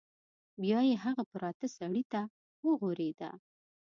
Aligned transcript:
بیا 0.61 0.79
یې 0.87 0.95
هغه 1.05 1.23
پراته 1.31 1.67
سړي 1.77 2.03
ته 2.11 2.21
وغوریده. 2.65 3.29